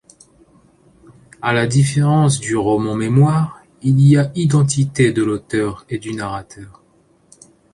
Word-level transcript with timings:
À 1.43 1.53
la 1.53 1.67
différence 1.67 2.39
du 2.39 2.57
roman-mémoires, 2.57 3.61
il 3.83 3.99
y 3.99 4.17
a 4.17 4.31
identité 4.33 5.11
de 5.11 5.21
l’auteur 5.23 5.85
et 5.89 5.99
du 5.99 6.15
narrateur. 6.15 6.81